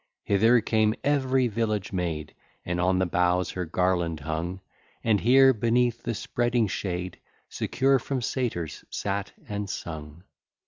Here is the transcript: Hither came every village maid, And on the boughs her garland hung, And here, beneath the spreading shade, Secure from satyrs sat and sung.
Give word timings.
Hither 0.23 0.61
came 0.61 0.95
every 1.03 1.47
village 1.47 1.93
maid, 1.93 2.33
And 2.65 2.81
on 2.81 2.97
the 2.97 3.05
boughs 3.05 3.51
her 3.51 3.65
garland 3.65 4.21
hung, 4.21 4.61
And 5.03 5.19
here, 5.19 5.53
beneath 5.53 6.01
the 6.01 6.15
spreading 6.15 6.65
shade, 6.65 7.19
Secure 7.49 7.99
from 7.99 8.19
satyrs 8.23 8.83
sat 8.89 9.31
and 9.47 9.69
sung. 9.69 10.23